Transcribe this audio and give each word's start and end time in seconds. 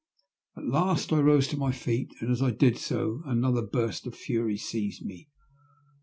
At 0.57 0.65
last 0.65 1.13
I 1.13 1.19
rose 1.19 1.47
to 1.49 1.57
my 1.57 1.71
feet, 1.71 2.09
and 2.21 2.31
as 2.31 2.41
I 2.41 2.49
did 2.49 2.75
so 2.79 3.21
another 3.27 3.61
burst 3.61 4.07
of 4.07 4.15
fury 4.15 4.57
seized 4.57 5.05
me. 5.05 5.29